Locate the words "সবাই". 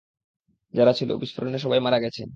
1.59-1.79